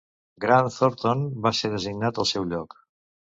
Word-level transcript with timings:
Grant 0.45 0.69
Thornton 0.75 1.21
va 1.43 1.51
ser 1.59 1.71
designat 1.75 2.23
al 2.25 2.29
seu 2.31 2.49
lloc. 2.55 2.77